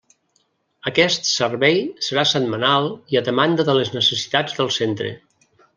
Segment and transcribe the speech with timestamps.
[0.91, 5.19] Aquest servei serà setmanal i a demanda de les necessitats del Centre.